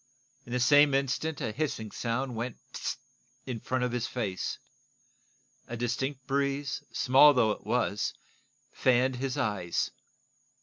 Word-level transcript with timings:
In 0.47 0.51
the 0.51 0.59
same 0.59 0.95
instant 0.95 1.41
a 1.41 1.51
hissing 1.51 1.91
sound 1.91 2.35
went 2.35 2.57
pseu! 2.73 2.95
in 3.45 3.59
front 3.59 3.83
of 3.83 3.91
his 3.91 4.07
face. 4.07 4.57
A 5.67 5.77
distinct 5.77 6.25
breeze, 6.25 6.83
small 6.91 7.35
though 7.35 7.51
it 7.51 7.67
was, 7.67 8.15
fanned 8.73 9.17
his 9.17 9.37
eyes. 9.37 9.91